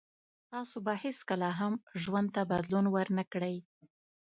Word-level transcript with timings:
تاسو 0.51 0.75
به 0.85 0.93
هیڅکله 1.03 1.49
هم 1.59 1.73
ژوند 2.01 2.27
ته 2.35 2.41
بدلون 2.51 2.85
ور 2.89 3.07
نه 3.17 3.23
کړی 3.31 3.55